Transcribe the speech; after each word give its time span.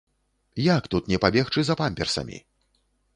Як 0.77 0.87
тут 0.95 1.11
не 1.13 1.19
пабегчы 1.25 1.65
за 1.67 1.75
памперсамі! 1.83 2.37